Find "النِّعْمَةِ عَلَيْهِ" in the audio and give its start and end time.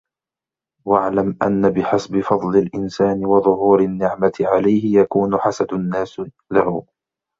3.79-4.99